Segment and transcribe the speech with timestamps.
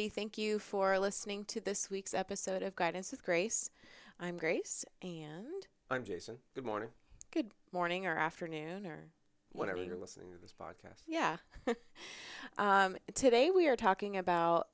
[0.00, 0.08] everybody.
[0.08, 3.68] Thank you for listening to this week's episode of Guidance with Grace.
[4.18, 6.38] I'm Grace, and I'm Jason.
[6.54, 6.88] Good morning.
[7.30, 9.10] good morning or afternoon or
[9.52, 9.90] Whenever evening.
[9.90, 11.02] you're listening to this podcast.
[11.06, 11.36] Yeah.
[12.58, 14.68] um, today we are talking about,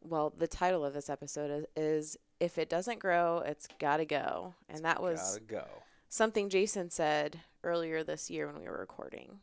[0.00, 4.54] well, the title of this episode is, is If It Doesn't Grow, It's Gotta Go.
[4.68, 5.66] And that was go.
[6.08, 9.38] something Jason said earlier this year when we were recording.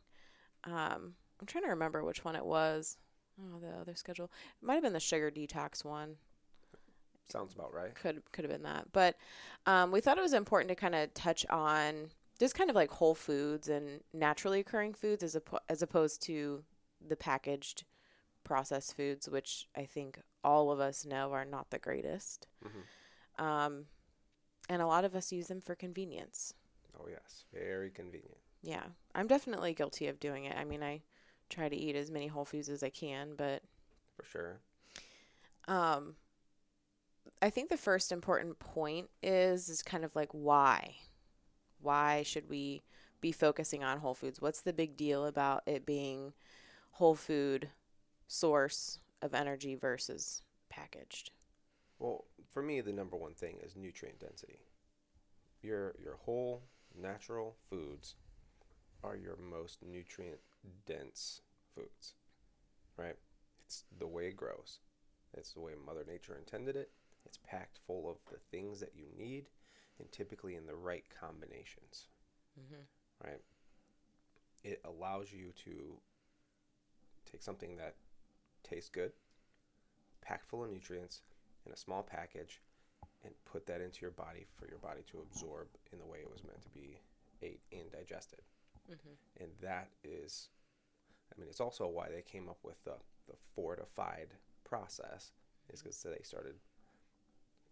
[0.64, 2.98] Um, I'm trying to remember which one it was.
[3.40, 4.30] Oh, the other schedule.
[4.60, 6.16] It might have been the sugar detox one.
[7.28, 7.94] Sounds about right.
[7.94, 8.92] Could could have been that.
[8.92, 9.16] But
[9.66, 12.90] um, we thought it was important to kind of touch on just kind of like
[12.90, 16.62] whole foods and naturally occurring foods as oppo- as opposed to
[17.06, 17.84] the packaged
[18.44, 22.46] processed foods, which I think all of us know are not the greatest.
[22.64, 23.42] Mhm.
[23.44, 23.86] Um,
[24.68, 26.54] and a lot of us use them for convenience.
[26.98, 28.38] Oh yes, very convenient.
[28.62, 28.84] Yeah,
[29.14, 30.56] I'm definitely guilty of doing it.
[30.56, 31.02] I mean, I
[31.50, 33.62] try to eat as many whole foods as I can, but
[34.16, 34.60] For sure.
[35.68, 36.16] um,
[37.42, 40.96] I think the first important point is is kind of like why.
[41.80, 42.82] Why should we
[43.20, 44.40] be focusing on whole foods?
[44.40, 46.34] What's the big deal about it being
[46.92, 47.70] whole food
[48.28, 51.32] source of energy versus packaged?
[51.98, 54.60] Well, for me, the number one thing is nutrient density.
[55.62, 56.62] Your your whole
[56.94, 58.14] natural foods
[59.02, 60.40] are your most nutrient
[60.86, 61.40] dense
[61.74, 62.14] foods,
[62.96, 63.16] right?
[63.64, 64.78] It's the way it grows.
[65.36, 66.90] It's the way Mother Nature intended it.
[67.24, 69.46] It's packed full of the things that you need,
[69.98, 72.06] and typically in the right combinations.
[72.58, 73.28] Mm-hmm.
[73.28, 73.40] right?
[74.64, 75.98] It allows you to
[77.30, 77.96] take something that
[78.62, 79.12] tastes good,
[80.22, 81.20] packed full of nutrients
[81.66, 82.62] in a small package,
[83.24, 86.30] and put that into your body for your body to absorb in the way it
[86.30, 87.00] was meant to be
[87.42, 88.40] ate and digested.
[88.90, 89.42] Mm-hmm.
[89.42, 90.48] And that is,
[91.34, 92.94] I mean, it's also why they came up with the,
[93.28, 94.28] the fortified
[94.64, 95.32] process,
[95.72, 96.54] is because they started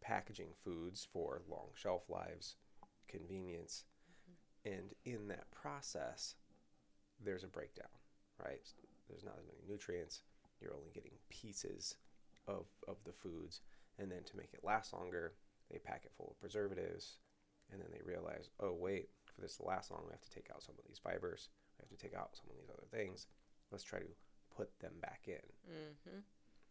[0.01, 2.57] packaging foods for long shelf lives,
[3.09, 3.85] convenience,
[4.65, 6.35] and in that process,
[7.23, 7.87] there's a breakdown,
[8.43, 8.61] right?
[9.09, 10.23] There's not as many nutrients.
[10.61, 11.97] You're only getting pieces
[12.49, 13.61] of, of the foods.
[13.99, 15.35] And then to make it last longer,
[15.71, 17.19] they pack it full of preservatives.
[17.71, 20.49] And then they realize, oh, wait, for this to last long, we have to take
[20.53, 21.49] out some of these fibers.
[21.79, 23.27] We have to take out some of these other things.
[23.75, 24.07] Let's try to
[24.57, 25.35] put them back in
[25.69, 26.19] Mm-hmm.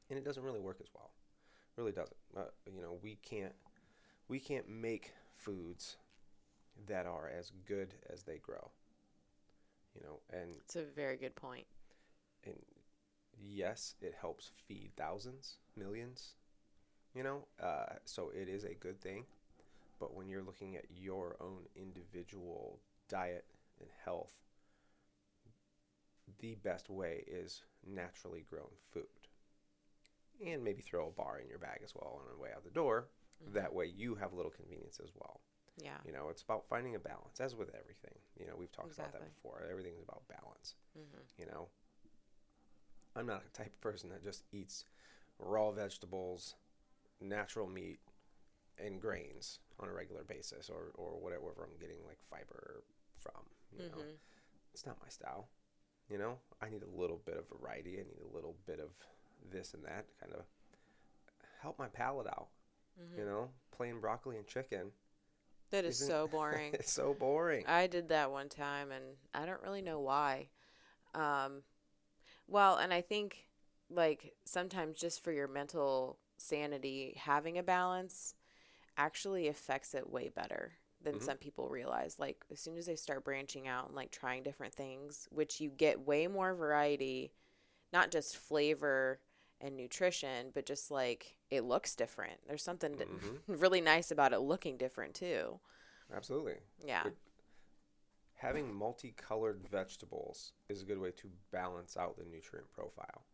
[0.09, 1.11] and it doesn't really work as well.
[1.75, 2.15] Really doesn't.
[2.37, 2.43] Uh,
[2.73, 3.51] you know, we can't
[4.29, 5.97] we can't make foods
[6.87, 8.71] that are as good as they grow.
[9.95, 11.65] You know, and It's a very good point.
[12.45, 12.55] and
[13.37, 16.35] yes, it helps feed thousands, millions.
[17.13, 19.25] You know, uh, so it is a good thing.
[19.99, 23.45] But when you're looking at your own individual diet
[23.79, 24.33] and health,
[26.39, 29.03] the best way is naturally grown food.
[30.45, 32.71] And maybe throw a bar in your bag as well on the way out the
[32.71, 33.07] door.
[33.53, 35.41] That way you have a little convenience as well.
[35.81, 35.97] Yeah.
[36.05, 38.15] You know, it's about finding a balance, as with everything.
[38.39, 39.63] You know, we've talked about that before.
[39.69, 40.75] Everything's about balance.
[40.97, 41.41] Mm-hmm.
[41.41, 41.67] You know,
[43.15, 44.85] I'm not a type of person that just eats
[45.39, 46.55] raw vegetables,
[47.21, 47.99] natural meat,
[48.83, 52.83] and grains on a regular basis, or or whatever I'm getting like fiber
[53.19, 53.43] from.
[53.71, 54.09] You know, Mm-hmm.
[54.73, 55.49] it's not my style.
[56.09, 57.93] You know, I need a little bit of variety.
[57.93, 58.89] I need a little bit of
[59.51, 60.43] this and that to kind of
[61.61, 62.47] help my palate out.
[63.01, 63.19] Mm-hmm.
[63.19, 64.91] You know, plain broccoli and chicken.
[65.71, 66.73] That is so boring.
[66.73, 67.65] it's so boring.
[67.67, 69.03] I did that one time, and
[69.33, 70.49] I don't really know why.
[71.15, 71.63] Um,
[72.47, 73.47] well, and I think
[73.89, 78.35] like sometimes just for your mental sanity, having a balance
[78.97, 81.23] actually affects it way better than Mhm.
[81.23, 82.17] some people realize.
[82.19, 85.69] Like as soon as they start branching out and like trying different things, which you
[85.69, 87.33] get way more variety,
[87.91, 89.19] not just flavor
[89.61, 92.39] and nutrition, but just like it looks different.
[92.47, 93.41] There's something Mhm.
[93.47, 95.59] really nice about it looking different too.
[96.11, 96.59] Absolutely.
[96.79, 97.07] Yeah.
[97.07, 97.17] It-
[98.35, 103.25] having multicolored vegetables is a good way to balance out the nutrient profile.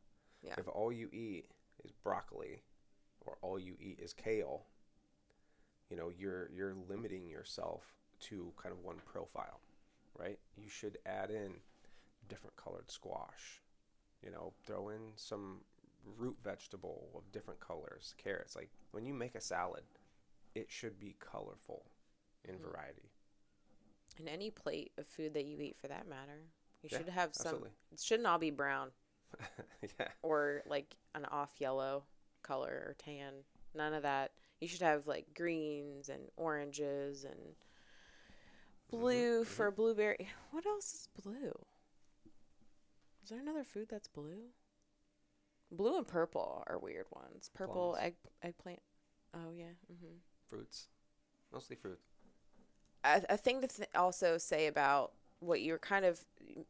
[0.41, 0.55] Yeah.
[0.57, 1.51] If all you eat
[1.83, 2.63] is broccoli
[3.21, 4.67] or all you eat is kale,
[5.89, 7.83] you know, you're you're limiting yourself
[8.21, 9.61] to kind of one profile,
[10.17, 10.39] right?
[10.57, 11.55] You should add in
[12.27, 13.61] different colored squash.
[14.23, 15.61] You know, throw in some
[16.17, 18.55] root vegetable of different colors, carrots.
[18.55, 19.83] Like when you make a salad,
[20.55, 21.85] it should be colorful
[22.45, 22.59] in Mhm.
[22.59, 23.11] variety.
[24.17, 26.47] And any plate of food that you eat for that matter.
[26.81, 27.71] You Yeah, should have some absolutely.
[27.91, 28.91] it shouldn't all be brown
[29.99, 30.09] yeah.
[30.21, 32.03] or like an off yellow
[32.43, 33.33] color or tan.
[33.73, 34.31] None of that.
[34.59, 37.55] You should have like greens and oranges and
[38.89, 39.47] blue mhm.
[39.47, 40.27] for blueberry.
[40.51, 41.53] What else is blue?
[43.23, 44.49] Is there another food that's blue?
[45.71, 47.49] Blue and purple are weird ones.
[47.53, 48.05] Purple Plums.
[48.05, 48.81] egg eggplant.
[49.33, 49.75] Oh yeah.
[49.91, 50.15] Mm-hmm.
[50.47, 50.87] Fruits,
[51.53, 51.99] mostly fruit.
[53.03, 56.19] a, a thing to th- also say about what you were kind of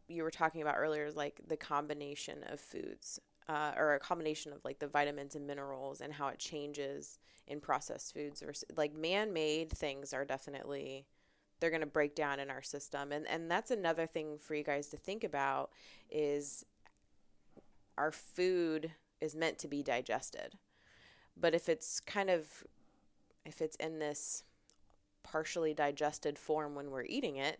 [0.07, 4.53] you were talking about earlier is like the combination of foods uh, or a combination
[4.53, 7.17] of like the vitamins and minerals and how it changes
[7.47, 11.07] in processed foods versus like man-made things are definitely
[11.59, 13.11] they're going to break down in our system.
[13.11, 15.71] And and that's another thing for you guys to think about
[16.09, 16.63] is
[17.97, 20.55] our food is meant to be digested.
[21.35, 22.63] But if it's kind of
[23.45, 24.43] if it's in this
[25.23, 27.59] partially digested form when we're eating it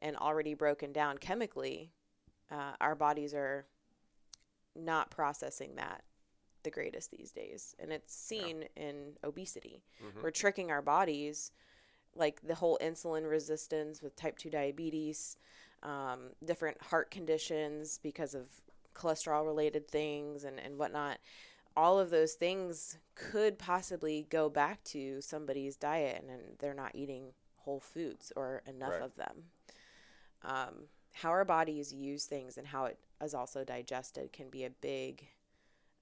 [0.00, 1.90] and already broken down chemically,
[2.50, 3.64] uh, our bodies are
[4.74, 6.04] not processing that
[6.62, 7.74] the greatest these days.
[7.78, 9.82] And it's seen in obesity.
[10.00, 10.22] Mhm.
[10.22, 11.50] We're tricking our bodies,
[12.14, 15.36] like the whole insulin resistance with type 2 diabetes,
[15.82, 18.60] um, different heart conditions because of
[18.94, 21.18] cholesterol related things and, and whatnot
[21.74, 26.94] all of those things could possibly go back to somebody's diet and, and they're not
[26.94, 29.00] eating whole foods or enough Right.
[29.02, 29.44] of them.
[30.42, 34.70] Um, how our bodies use things and how it is also digested can be a
[34.70, 35.26] big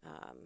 [0.07, 0.37] um,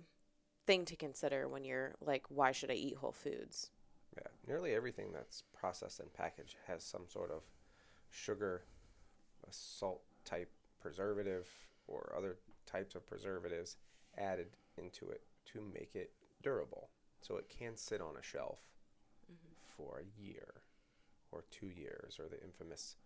[0.66, 3.70] thing to consider when you're like, why should I eat whole foods?
[4.16, 7.42] Yeah, nearly everything that's processed and packaged has some sort of
[8.10, 8.62] sugar,
[9.48, 10.50] a salt type
[10.80, 11.48] preservative,
[11.86, 12.36] or other
[12.66, 13.76] types of preservatives
[14.16, 16.12] added into it to make it
[16.42, 16.88] durable.
[17.20, 18.60] So it can sit on a shelf
[19.76, 20.54] for a year
[21.32, 22.96] or two years, or the infamous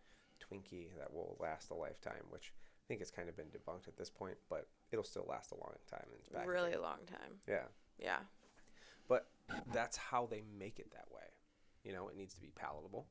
[0.51, 3.97] Twinkie that will last a lifetime, which I think it's kind of been debunked at
[3.97, 6.49] this point, but it'll still last a long time in its packaging.
[6.51, 7.39] Really a long time.
[7.47, 7.65] Yeah.
[7.99, 8.19] Yeah.
[9.09, 9.29] But
[9.73, 11.25] that's how they make it that way.
[11.85, 13.07] You know, it needs to be palatable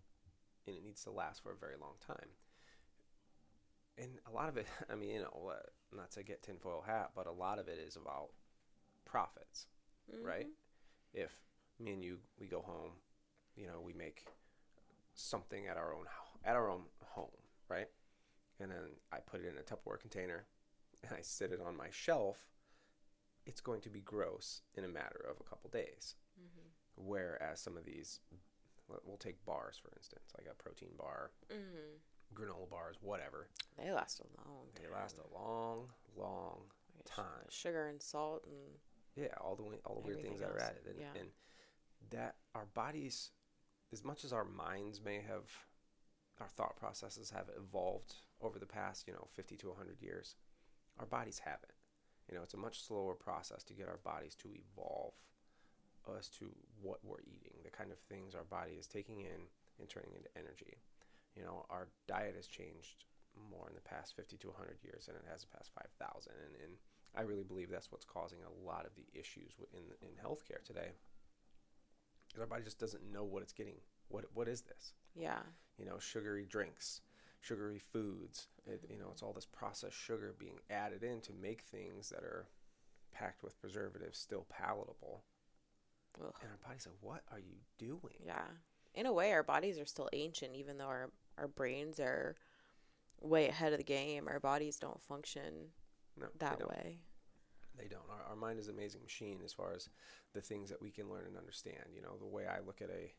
[0.66, 2.30] and it needs to last for a very long time.
[3.98, 7.12] And a lot of it, I mean, you know, uh, not to get tinfoil hat,
[7.16, 8.30] but a lot of it is about
[9.06, 9.68] profits,
[10.22, 10.46] right?
[10.48, 10.52] Mhm.
[11.14, 11.32] If
[11.80, 12.92] me and you, we go home,
[13.56, 14.26] you know, we make
[15.16, 16.06] something at our own
[16.44, 17.32] at our own home,
[17.70, 17.88] right?
[18.60, 20.46] And then I put it in a Tupperware container
[21.04, 22.48] and I sit it on my shelf.
[23.46, 26.16] It's going to be gross in a matter of a couple days.
[26.40, 26.72] Mhm.
[26.96, 28.20] Whereas some of these,
[29.06, 32.00] we'll take bars for instance, like a protein bar, Mhm.
[32.34, 33.48] granola bars, whatever.
[33.78, 36.72] They last a long They last a long, long
[37.06, 37.48] time.
[37.50, 38.80] Sugar and salt and
[39.16, 41.14] Yeah, all the all the weird things Everything that are added, and, yeah.
[41.16, 41.34] and
[42.10, 43.32] that our bodies,
[43.92, 45.50] as much as our minds may have,
[46.40, 50.36] our thought processes have evolved over the past, you know, fifty to hundred years,
[51.00, 51.74] our bodies haven't.
[52.30, 55.14] You know, it's a much slower process to get our bodies to evolve
[56.16, 56.52] us to
[56.82, 59.48] what we're eating, the kind of things our body is taking in
[59.80, 60.78] and turning into energy.
[61.36, 63.06] You know, our diet has changed
[63.52, 66.32] more in the past 50 to 100 years than it has the past 5,000.
[66.34, 66.74] And, and
[67.16, 70.92] I really believe that's what's causing a lot of the issues in, in healthcare today.
[72.40, 73.78] Our body just doesn't know what it's getting.
[74.10, 74.94] What, what is this?
[75.18, 75.40] Yeah.
[75.78, 77.02] you know, sugary drinks,
[77.42, 78.48] sugary foods.
[78.66, 82.24] It, you know, it's all this processed sugar being added in to make things that
[82.24, 82.48] are
[83.14, 85.24] packed with preservatives still palatable.
[86.22, 86.34] Ugh.
[86.42, 88.22] And our bodies like, what are you doing?
[88.26, 88.46] Yeah.
[88.96, 92.36] In a way, our bodies are still ancient, even though our, our brains are
[93.22, 94.28] way ahead of the game.
[94.28, 95.70] Our bodies don't function
[96.20, 96.70] No, that they don't.
[96.70, 96.98] way.
[97.78, 98.02] They don't.
[98.10, 99.90] Our, our mind is an amazing machine as far as
[100.34, 101.86] the things that we can learn and understand.
[101.96, 103.14] You know, the way I look at a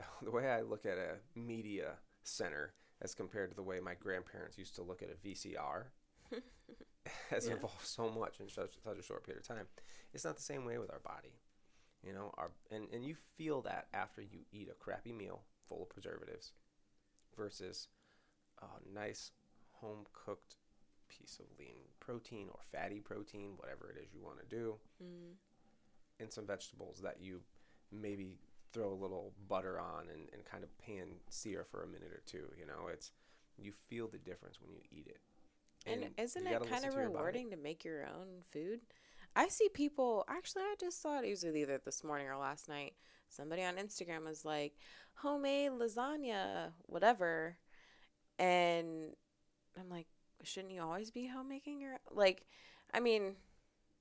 [0.22, 4.58] the way I look at a media center as compared to the way my grandparents
[4.58, 5.84] used to look at a VCR
[7.30, 7.54] has Yeah.
[7.54, 9.66] evolved so much in such, such a short period of time.
[10.12, 11.38] It's not the same way with our body.
[12.04, 15.82] You know, our and, and you feel that after you eat a crappy meal full
[15.82, 16.52] of preservatives
[17.36, 17.88] versus
[18.62, 19.32] a nice
[19.72, 20.56] home cooked
[21.08, 25.34] piece of lean protein or fatty protein, whatever it is you want to do, Mm.
[26.20, 27.40] and some vegetables that you
[27.90, 28.38] maybe
[28.72, 32.22] throw a little butter on and, and kind of pan sear for a minute or
[32.26, 32.52] two.
[32.58, 33.12] You know, it's
[33.56, 35.20] you feel the difference when you eat it.
[35.86, 38.80] And, isn't it kind of rewarding to make your own food?
[39.36, 42.68] I see people, actually, I just saw it, it was either this morning or last
[42.68, 42.94] night.
[43.28, 44.74] Somebody on Instagram was like,
[45.14, 47.56] homemade lasagna, whatever.
[48.38, 49.14] And
[49.78, 50.06] I'm like,
[50.42, 52.46] shouldn't you always be homemaking your, like,
[52.92, 53.36] I mean,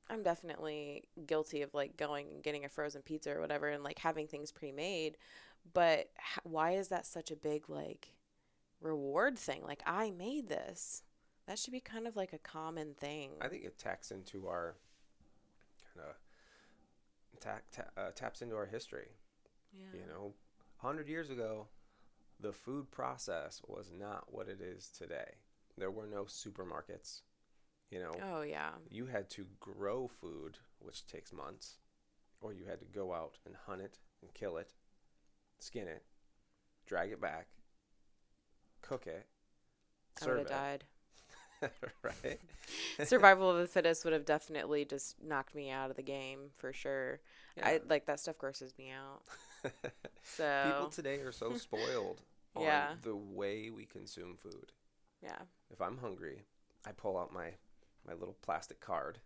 [0.10, 4.00] I'm definitely guilty of like going and getting a frozen pizza or whatever and like
[4.00, 5.18] having things pre-made,
[5.74, 8.14] but h- why is that such a big like
[8.82, 9.64] reward thing?
[9.64, 11.04] Like I made this.
[11.48, 13.32] That should be kind of like a common thing.
[13.42, 14.76] I think it taps into our
[15.94, 19.08] kind of ta- ta- uh, taps into our history.
[19.74, 19.86] yeah.
[19.94, 20.34] You know,
[20.78, 21.68] hundred years ago,
[22.40, 25.36] the food process was not what it is today.
[25.78, 27.22] There were no supermarkets.
[27.90, 28.72] You know, Oh yeah.
[28.90, 31.78] you had to grow food, which takes months,
[32.42, 34.74] or you had to go out and hunt it and kill it,
[35.60, 36.04] skin it,
[36.86, 37.48] drag it back,
[38.82, 39.26] cook it,
[40.22, 40.84] I would have died.
[42.04, 42.40] right?
[43.04, 46.74] Survival of the fittest would have definitely just knocked me out of the game for
[46.74, 47.20] sure.
[47.64, 49.22] I like that stuff grosses me out.
[50.24, 52.22] So People today are so spoiled
[52.56, 52.88] on Yeah.
[53.02, 54.72] the way we consume food.
[55.24, 55.40] yeah.
[55.72, 56.44] If I'm hungry,
[56.86, 57.52] I pull out my
[58.08, 59.20] my little plastic card.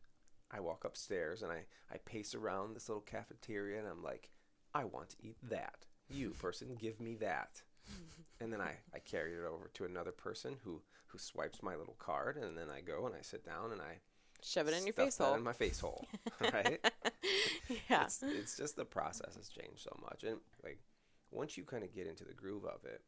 [0.51, 4.29] I walk upstairs and I, I pace around this little cafeteria and I'm like,
[4.73, 5.85] I want to eat that.
[6.09, 7.61] You person, give me that.
[8.41, 11.95] And then I, I carry it over to another person who, who swipes my little
[11.99, 13.99] card and then I go and I sit down and I
[14.41, 15.35] Shove it in your face hole.
[15.35, 16.03] in my face hole.
[16.41, 16.83] right?
[17.87, 18.05] yeah.
[18.05, 20.23] It's it's just the process has changed so much.
[20.23, 20.79] And like
[21.29, 23.01] once you kind of get into the groove of it,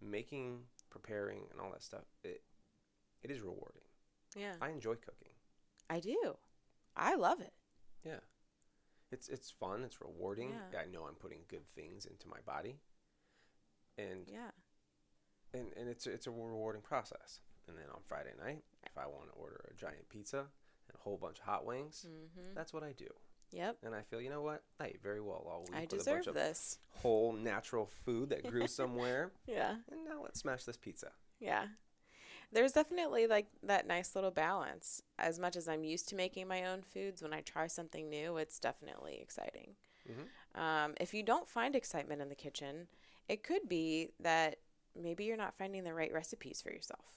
[0.00, 2.42] making, preparing and all that stuff, it
[3.22, 3.82] it is rewarding.
[4.36, 4.54] Yeah.
[4.60, 5.32] I enjoy cooking.
[5.90, 6.36] I do.
[6.96, 7.52] I love it.
[8.04, 8.20] Yeah.
[9.10, 10.50] It's it's fun, it's rewarding.
[10.72, 10.80] Yeah.
[10.80, 12.78] I know I'm putting good things into my body.
[13.98, 14.50] And Yeah.
[15.54, 17.40] and, and it's it's a rewarding process.
[17.68, 20.98] And then on Friday night, if I want to order a giant pizza and a
[20.98, 22.54] whole bunch of hot wings, Mm-hmm.
[22.54, 23.08] that's what I do.
[23.52, 23.76] Yep.
[23.84, 24.62] And I feel, you know what?
[24.80, 26.78] I ate very well all week I with a bunch deserve of this.
[26.88, 29.30] whole natural food that grew somewhere.
[29.46, 29.76] Yeah.
[29.90, 31.12] and now let's smash this pizza.
[31.38, 31.66] Yeah.
[32.52, 35.02] There's definitely like that nice little balance.
[35.18, 38.36] As much as I'm used to making my own foods, when I try something new,
[38.36, 39.74] it's definitely exciting.
[40.06, 40.60] Mhm.
[40.60, 42.88] Um, if you don't find excitement in the kitchen,
[43.28, 44.58] it could be that
[44.94, 47.16] maybe you're not finding the right recipes for yourself.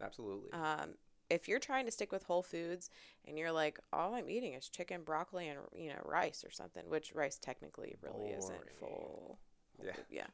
[0.00, 0.50] Absolutely.
[0.52, 0.94] Um,
[1.30, 2.90] if you're trying to stick with whole foods
[3.24, 6.88] and you're like, all I'm eating is chicken, broccoli, and you know rice or something,
[6.88, 9.38] which rice technically really isn't full.
[9.84, 9.92] Yeah.
[10.10, 10.26] yeah,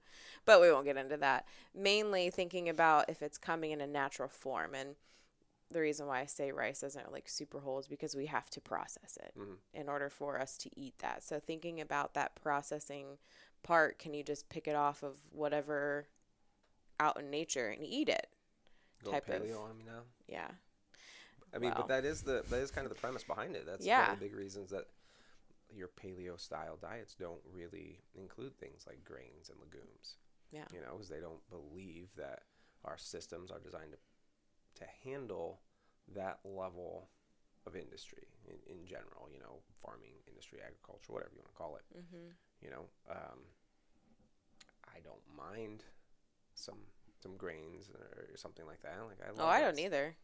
[0.44, 1.46] but we won't get into that.
[1.74, 4.96] Mainly thinking about if it's coming in a natural form, and
[5.70, 8.60] the reason why I say rice isn't like super whole is because we have to
[8.60, 9.56] process it Mhm.
[9.74, 11.22] in order for us to eat that.
[11.22, 13.18] So thinking about that processing
[13.62, 16.06] part, can you just pick it off of whatever
[17.00, 18.28] out in nature and eat it?
[19.04, 20.02] Go type of- paleo on me now.
[20.26, 20.50] Yeah.
[21.52, 21.80] I mean, Well.
[21.80, 23.64] but that is the that is kind of the premise behind it.
[23.66, 24.12] That's one Yeah.
[24.12, 24.86] of the big reasons that
[25.74, 30.16] your paleo style diets don't really include things like grains and legumes.
[30.50, 30.64] Yeah.
[30.72, 32.42] You know, because they don't believe that
[32.84, 33.98] our systems are designed to
[34.82, 35.60] to handle
[36.14, 37.08] that level
[37.66, 39.28] of industry in, in general.
[39.32, 41.84] You know, farming industry, agriculture, whatever you want to call it.
[41.98, 42.28] Mm-hmm.
[42.62, 43.38] You know, um,
[44.86, 45.84] I don't mind
[46.54, 46.78] some
[47.22, 48.96] some grains or something like that.
[49.06, 49.84] Like I love Oh, I don't rice.
[49.84, 50.16] either.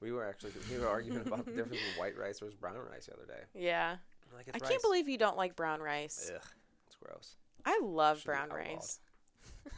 [0.00, 3.06] We were actually we were arguing about the difference between white rice versus brown rice
[3.06, 3.42] the other day.
[3.54, 3.96] Yeah.
[4.34, 6.30] Like I it's can't believe you don't like brown rice.
[6.34, 6.42] Ugh,
[6.86, 7.36] it's gross.
[7.64, 9.00] I love Should brown rice.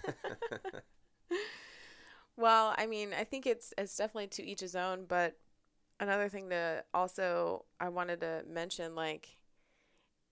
[2.41, 5.37] Well, I mean, I think it's it's definitely to each his own, but
[6.01, 9.37] another thing to also I wanted to mention like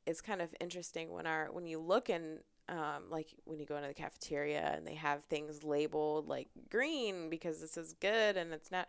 [0.06, 2.38] it's kind of interesting when our when you look in
[2.70, 7.28] um, like when you go into the cafeteria and they have things labeled like green
[7.28, 8.88] because this is good and it's not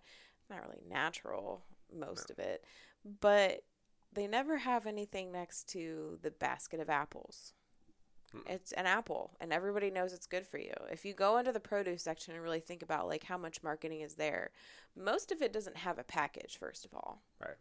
[0.50, 1.62] not really natural
[1.94, 2.64] most of it,
[3.20, 3.64] but
[4.14, 7.54] they never have anything next to the basket of apples.
[8.36, 8.48] Mm-mm.
[8.50, 10.74] It's an apple, and everybody knows it's good for you.
[10.92, 14.02] If you go into the produce section and really think about like how much marketing
[14.02, 14.52] is there,
[14.96, 16.58] most of it doesn't have a package.
[16.60, 17.58] First of all, Right.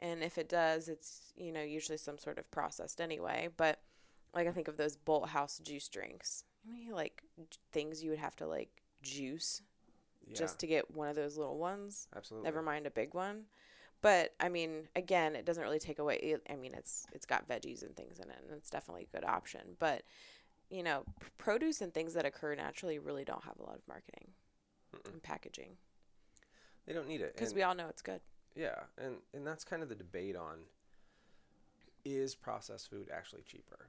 [0.00, 3.48] and if it does, it's you know usually some sort of processed anyway.
[3.56, 3.80] But
[4.34, 6.44] like I think of those Bolthouse juice drinks.
[6.90, 8.70] Like j- things you would have to like
[9.02, 9.62] juice
[10.26, 12.08] Yeah, just to get one of those little ones.
[12.16, 12.44] absolutely.
[12.48, 13.44] Never mind a big one.
[14.02, 16.36] But I mean, again, it doesn't really take away.
[16.50, 19.24] I mean, it's it's got veggies and things in it, and it's definitely a good
[19.24, 19.76] option.
[19.78, 20.02] But
[20.70, 21.04] you know,
[21.38, 24.28] produce and things that occur naturally really don't have a lot of marketing
[24.94, 25.12] Mm-mm.
[25.12, 25.76] and packaging
[26.86, 28.20] They don't need it because we all know it's good.
[28.54, 30.58] Yeah, and and that's kind of the debate on
[32.04, 33.88] is processed food actually cheaper?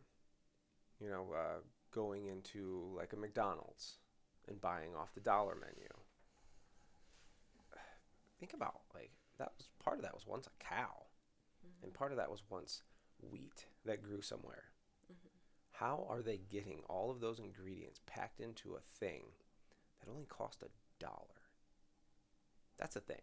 [0.99, 1.59] You know, uh,
[1.91, 3.97] going into like a McDonald's
[4.47, 5.89] and buying off the dollar menu.
[8.39, 11.05] Think about like that was part of that was once a cow,
[11.81, 11.97] and mm-hmm.
[11.97, 12.83] part of that was once
[13.19, 14.65] wheat that grew somewhere.
[15.11, 15.27] Mm-hmm.
[15.71, 19.23] How are they getting all of those ingredients packed into a thing
[19.99, 21.41] that only cost a dollar?
[22.77, 23.21] That's a thing,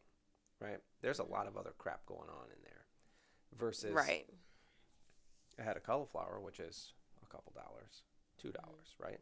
[0.60, 0.78] right?
[1.02, 2.86] There's a lot of other crap going on in there.
[3.56, 4.26] Versus, Right.
[5.58, 6.92] I had a cauliflower, which is
[7.22, 8.02] a couple dollars,
[8.38, 9.04] two dollars, mm-hmm.
[9.04, 9.20] right?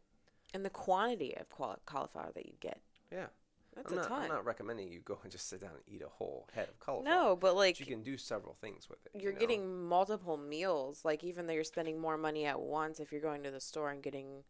[0.53, 1.49] And the quantity of
[1.85, 2.79] cauliflower that you get.
[3.11, 3.27] Yeah,
[3.75, 4.21] That's I'm a not, ton.
[4.23, 6.79] I'm not recommending you go and just sit down and eat a whole head of
[6.79, 7.15] cauliflower.
[7.15, 9.11] no, but like you can do several things with it.
[9.15, 9.39] you you're know?
[9.39, 11.03] getting multiple meals.
[11.03, 13.89] Like even though you're spending more money at once, if you're going to the store
[13.91, 14.43] and getting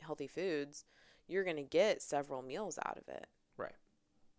[0.00, 0.84] healthy foods,
[1.26, 3.26] you're gonna get several meals out of it.
[3.56, 3.74] right.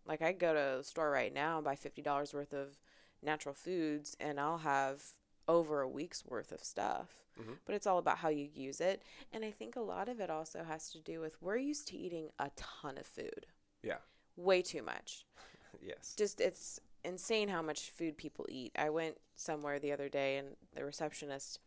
[0.05, 2.79] Like I go to the store right now and buy fifty dollars worth of
[3.21, 5.03] natural foods, and I'll have
[5.47, 7.17] over a week's worth of stuff.
[7.39, 7.57] Mhm.
[7.65, 10.29] But it's all about how you use it, and I think a lot of it
[10.29, 13.45] also has to do with we're used to eating a ton of food,
[13.83, 13.99] Yeah.
[14.35, 15.25] Way too much.
[15.83, 16.13] Yes.
[16.15, 18.71] Just it's insane how much food people eat.
[18.77, 21.59] I went somewhere the other day, and the receptionist,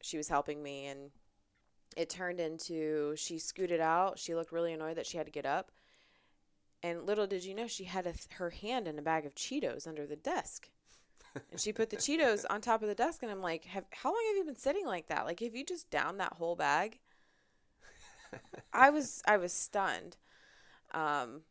[0.00, 1.10] she was helping me, and
[1.96, 4.20] it turned into she scooted out.
[4.20, 5.72] She looked really annoyed that she had to get up.
[6.82, 9.34] And little did you know, she had a th- her hand in a bag of
[9.34, 10.68] Cheetos under the desk.
[11.50, 14.10] and she put the Cheetos on top of the desk, and I'm like, have, how
[14.10, 15.24] long have you been sitting like that?
[15.24, 17.00] Like, have you just down that whole bag?
[18.72, 20.16] I was I was stunned.
[20.92, 21.42] Um,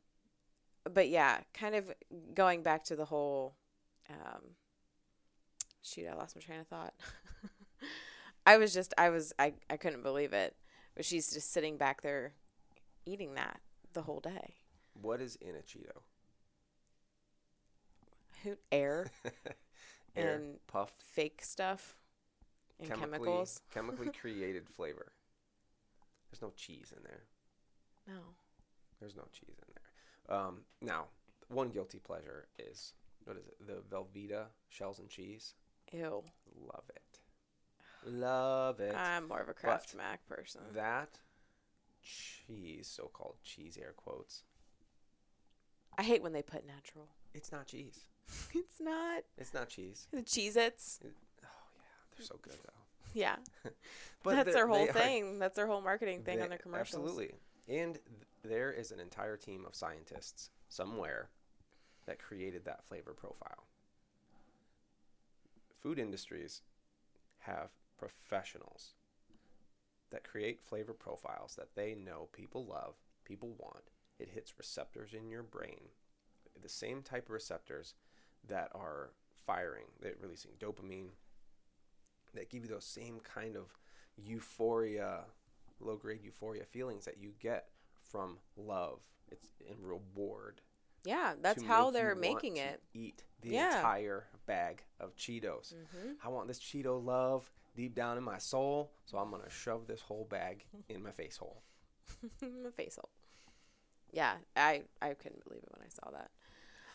[0.91, 1.91] but yeah, kind of
[2.33, 3.55] going back to the whole.
[4.09, 4.41] Um,
[5.81, 6.93] shoot, I lost my train of thought.
[8.45, 10.55] I was just I was I I couldn't believe it.
[10.95, 12.33] But she's just sitting back there,
[13.05, 13.59] eating that
[13.93, 14.55] the whole day.
[15.01, 16.01] What is in a Cheeto?
[18.43, 19.07] Who air
[20.15, 21.95] Air, And puffed, fake stuff
[22.79, 23.61] and chemically, chemicals?
[23.73, 25.13] chemically created flavor.
[26.29, 27.23] There's no cheese in there.
[28.07, 28.21] No.
[28.99, 29.82] There's no cheese in there.
[30.29, 31.05] Um, now,
[31.49, 32.93] one guilty pleasure is
[33.25, 33.55] what is it?
[33.67, 35.53] The Velveeta shells and cheese.
[35.91, 36.23] Ew.
[36.59, 37.19] Love it.
[38.05, 38.95] Love it.
[38.95, 40.61] I'm more of a Kraft Mac person.
[40.73, 41.19] that
[42.01, 44.43] cheese, so-called cheese, air quotes.
[45.97, 47.07] I hate when they put natural.
[47.33, 47.99] It's not cheese.
[48.53, 50.07] it's not It's not cheese.
[50.11, 50.99] the Cheez Its.
[51.03, 51.07] Oh
[51.77, 51.83] yeah,
[52.17, 52.73] they're so good though.
[53.13, 53.35] Yeah.
[54.23, 55.39] But That's their whole they are- thing.
[55.39, 57.01] That's their whole marketing thing they- on their commercials.
[57.03, 57.35] Absolutely.
[57.67, 58.05] And th-
[58.43, 61.29] there is an entire team of scientists somewhere
[62.05, 63.65] that created that flavor profile.
[65.81, 66.61] Food industries
[67.39, 68.93] have professionals
[70.11, 72.95] that create flavor profiles that they know people love,
[73.25, 73.89] people want.
[74.19, 75.89] It hits receptors in your brain,
[76.61, 77.95] the same type of receptors
[78.47, 79.09] that are
[79.45, 81.09] firing, that releasing dopamine,
[82.33, 83.77] that give you those same kind of
[84.15, 85.21] euphoria,
[85.79, 87.69] low grade euphoria feelings that you get
[88.11, 89.01] from love.
[89.31, 90.61] It's in reward.
[91.05, 92.81] Yeah, that's how they're making it.
[92.93, 93.75] Eat the Yeah.
[93.77, 95.73] entire bag of Cheetos.
[95.73, 96.11] Mm-hmm.
[96.23, 100.01] I want this Cheeto love deep down in my soul, so I'm gonna shove this
[100.01, 101.61] whole bag in my face hole.
[102.41, 103.09] My face hole.
[104.11, 106.31] Yeah, I I couldn't believe it when I saw that.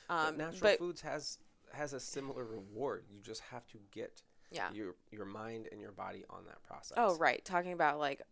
[0.06, 1.38] But Um, natural but foods has
[1.72, 3.04] has a similar reward.
[3.10, 4.70] You just have to get yeah.
[4.72, 6.94] your your mind and your body on that process.
[6.96, 7.44] Oh, right.
[7.44, 8.22] Talking about like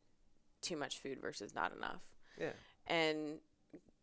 [0.62, 2.02] too much food versus not enough.
[2.38, 2.52] Yeah.
[2.86, 3.38] And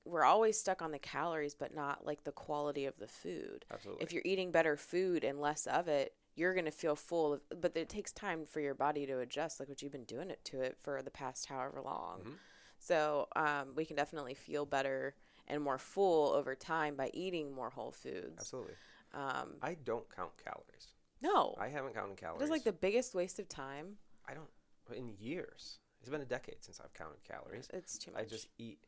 [0.06, 3.66] we're always stuck on the calories, but not like the quality of the food.
[3.72, 4.04] Absolutely.
[4.04, 7.42] If you're eating better food and less of it, you're going to feel full of,
[7.62, 10.44] but it takes time for your body to adjust, like what you've been doing it
[10.46, 12.22] to it for the past however long.
[12.22, 12.34] Mhm.
[12.80, 15.16] So um, we can definitely feel better
[15.48, 18.39] and more full over time by eating more whole foods.
[18.39, 18.74] Absolutely.
[19.13, 20.88] Um, I don't count calories.
[21.22, 22.42] no, I haven't counted calories.
[22.42, 23.98] it is like the biggest waste of time.
[24.28, 24.50] I don't
[24.98, 25.80] in years.
[26.04, 27.70] It's been a decade since I've counted calories.
[27.74, 28.22] It's too much.
[28.22, 28.80] I just eat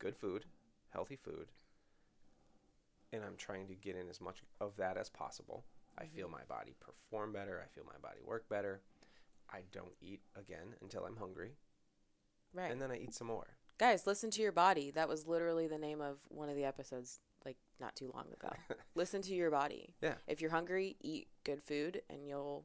[0.00, 0.44] good food,
[0.90, 1.46] healthy food,
[3.12, 5.64] and I'm trying to get in as much of that as possible.
[5.96, 6.32] I feel Mm-hmm.
[6.32, 7.62] my body perform better.
[7.64, 8.80] I feel my body work better.
[9.52, 11.52] I don't eat again until I'm hungry,
[12.52, 12.72] right.
[12.72, 13.46] and then I eat some more.
[13.78, 14.90] Guys, listen to your body.
[14.90, 18.48] That was literally the name of one of the episodes, like not too long ago.
[18.96, 19.94] listen to your body.
[20.02, 20.14] Yeah.
[20.26, 22.64] If you're hungry, eat good food, and you'll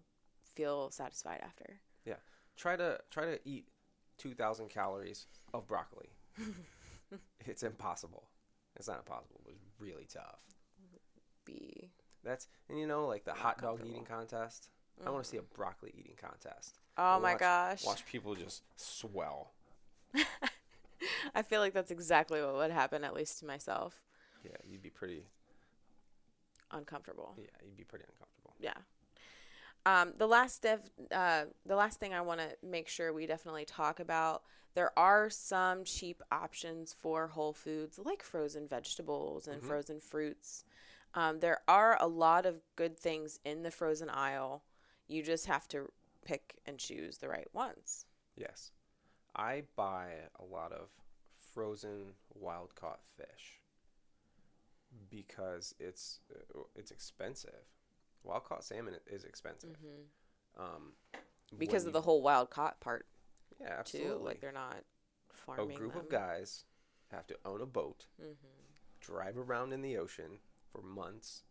[0.55, 1.79] feel satisfied after.
[2.05, 2.15] Yeah.
[2.57, 3.67] Try to try to eat
[4.19, 6.09] 2,000 calories of broccoli.
[7.45, 8.23] it's impossible.
[8.75, 10.39] It's not impossible, It was really tough.
[11.45, 11.89] Be
[12.23, 14.69] That's and you know like the hot dog eating contest.
[15.05, 15.53] I want to see a mm.
[15.55, 16.77] broccoli eating contest.
[16.97, 17.85] oh Watch- my gosh.
[17.85, 19.53] Watch people just swell.
[21.35, 24.01] I feel like that's exactly what would happen, at least to myself.
[24.43, 25.23] Yeah, you'd be pretty.
[26.71, 27.35] Uncomfortable.
[27.37, 28.53] Yeah, you'd be pretty uncomfortable.
[28.59, 28.73] Yeah.
[29.85, 33.65] Um, the last def- uh, the last thing I want to make sure we definitely
[33.65, 34.43] talk about
[34.75, 39.65] there are some cheap options for whole foods like frozen vegetables and Mhm.
[39.67, 40.63] frozen fruits.
[41.15, 44.63] Um, there are a lot of good things in the frozen aisle.
[45.07, 45.91] You just have to
[46.23, 48.05] pick and choose the right ones.
[48.35, 48.71] Yes,
[49.35, 50.89] I buy a lot of
[51.35, 53.61] frozen wild caught fish
[55.09, 57.65] because it's uh, it's expensive.
[58.23, 59.77] Wild caught salmon is expensive.
[60.57, 60.93] Um,
[61.57, 63.07] Because of the you- whole wild caught part
[63.59, 63.73] yeah, too.
[63.79, 64.25] absolutely.
[64.25, 64.83] Like they're not
[65.33, 65.71] farming.
[65.75, 66.01] a group them.
[66.01, 66.65] of guys
[67.11, 68.33] have to own a boat, Mm-hmm.
[68.99, 71.43] drive around in the ocean for months,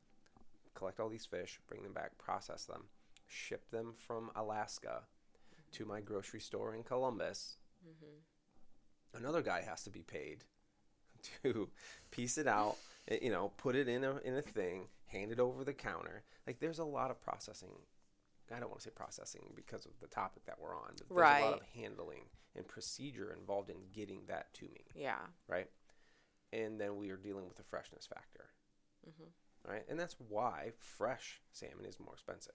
[0.74, 2.84] collect all these fish, bring them back, process them,
[3.26, 5.02] ship them from Alaska
[5.72, 7.56] to my grocery store in Columbus.
[7.86, 9.16] Mm-hmm.
[9.18, 10.44] Another guy has to be paid
[11.42, 11.68] to
[12.10, 12.76] piece it out,
[13.10, 16.22] you know, put it in a in a thing, hand it over the counter.
[16.46, 17.70] Like there's a lot of processing.
[18.54, 21.40] I don't want to say processing because of the topic that we're on, but there's
[21.40, 22.22] a lot of handling
[22.56, 25.18] and procedure involved in getting that to me, Yeah.
[25.48, 25.70] right?
[26.50, 28.46] And then we are dealing with the freshness factor,
[29.06, 29.28] Mhm.
[29.64, 29.84] right?
[29.86, 32.54] And that's why fresh salmon is more expensive,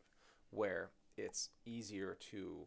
[0.49, 2.65] where it's easier to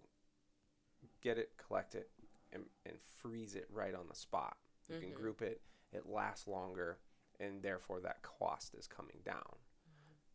[1.20, 2.12] get it, collect it,
[2.53, 4.57] and, and freeze it right on the spot.
[4.88, 5.14] You can Mhm.
[5.14, 7.01] group it, it lasts longer,
[7.40, 9.57] and therefore that cost is coming down.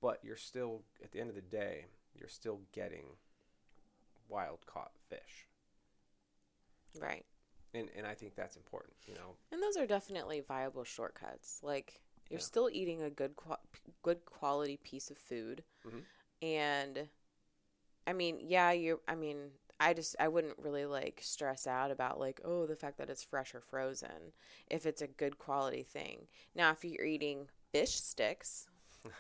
[0.02, 1.86] But you're still, at the end of the day,
[2.16, 3.06] you're still getting
[4.28, 5.48] wild caught fish.
[7.00, 7.26] Right.
[7.74, 9.36] And, and I think that's important, you know.
[9.52, 11.60] And those are definitely viable shortcuts.
[11.64, 12.46] Like you're Yeah.
[12.46, 13.58] still eating a good qua-
[14.04, 15.64] good quality piece of food.
[15.86, 16.04] Mhm.
[16.42, 17.10] And
[18.08, 22.20] I mean, yeah, you I mean, I just I wouldn't really like stress out about
[22.20, 24.34] like, oh, the fact that it's fresh or frozen
[24.70, 26.28] if it's a good quality thing.
[26.56, 28.68] Now, if you're eating fish sticks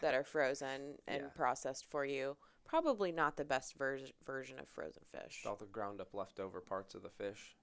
[0.00, 1.28] that are frozen and Yeah.
[1.34, 2.36] processed for you,
[2.66, 5.42] probably not the best ver- version of frozen fish.
[5.46, 7.56] all the ground up leftover parts of the fish.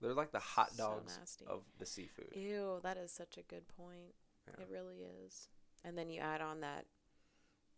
[0.00, 1.46] They're like the hot dogs nasty.
[1.46, 2.30] of the seafood.
[2.36, 4.14] Ew, that is such a good point.
[4.46, 4.62] Yeah.
[4.62, 5.48] It really is.
[5.84, 6.86] And then you add on that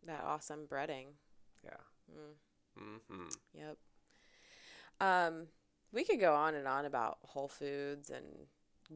[0.07, 1.07] that awesome breading.
[1.65, 1.71] Yeah.
[2.13, 2.35] Mm,
[2.83, 3.29] Mm-hmm.
[3.55, 3.77] yep.
[5.01, 5.47] Um,
[5.93, 8.25] we could go on and on about whole foods and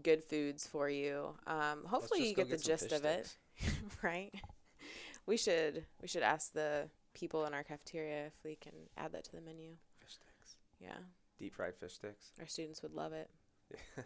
[0.03, 1.35] good foods for you.
[1.47, 3.37] Um, hopefully you get the gist of it,
[4.03, 4.33] right?
[5.27, 9.25] We should we should ask the people in our cafeteria if we can add that
[9.25, 9.71] to the menu.
[10.01, 10.57] Fish sticks.
[10.81, 10.97] Yeah,
[11.39, 12.33] Deep fried fish sticks.
[12.41, 13.31] our students would love it.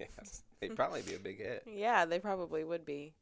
[0.00, 0.42] yes.
[0.60, 1.64] They'd probably be a big hit.
[1.70, 3.14] Yeah, they probably would be.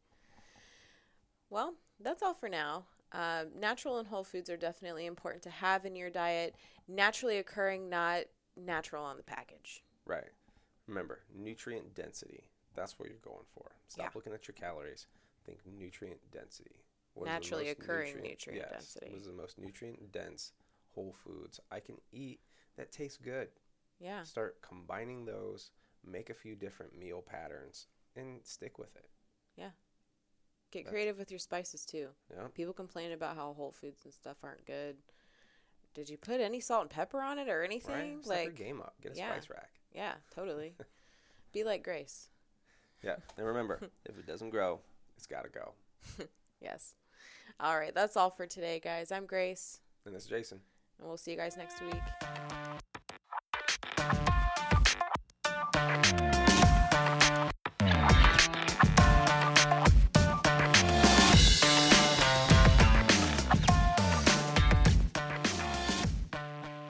[1.50, 2.84] Well, that's all for now.
[3.12, 6.54] Um, natural and whole foods are definitely important to have in your diet.
[6.88, 8.24] Naturally occurring, not
[8.56, 9.82] natural on the package.
[10.06, 10.30] Right.
[10.86, 12.44] Remember, nutrient density.
[12.74, 13.70] That's what you're going for.
[13.88, 14.10] Stop Yeah.
[14.14, 15.06] looking at your calories.
[15.44, 16.84] Think nutrient density.
[17.14, 19.10] What Naturally occurring nutrient yes, density.
[19.10, 20.52] What is the most nutrient dense
[20.94, 22.40] whole foods I can eat
[22.76, 23.48] that tastes good?
[24.00, 25.70] Yeah, Start combining those,
[26.04, 29.08] make a few different meal patterns, and stick with it.
[30.72, 32.08] Get creative with your spices too.
[32.30, 32.48] Yeah.
[32.54, 34.96] People complain about how whole foods and stuff aren't good.
[35.94, 37.94] Did you put any salt and pepper on it or anything?
[37.94, 38.26] Right?
[38.26, 38.94] Like, game up.
[39.02, 39.30] Get a yeah.
[39.32, 39.70] spice rack.
[39.94, 40.74] yeah, totally.
[41.52, 42.30] Be like Grace.
[43.02, 43.16] Yeah.
[43.36, 44.80] And remember, if it doesn't grow,
[45.16, 45.72] it's got to go.
[46.62, 46.94] Yes.
[47.58, 49.10] All right, that's all for today, guys.
[49.10, 50.60] I'm Grace, And this is Jason.
[51.00, 52.51] and we'll see you guys next week.